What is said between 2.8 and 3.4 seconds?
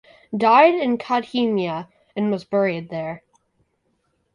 there.